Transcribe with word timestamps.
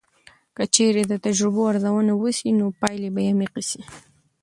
که 0.55 0.63
چیرې 0.73 1.03
د 1.07 1.13
تجربو 1.25 1.61
ارزونه 1.71 2.13
وسي، 2.21 2.49
نو 2.59 2.65
پایلې 2.81 3.09
به 3.15 3.21
عمیقې 3.31 3.63
سي. 3.69 3.81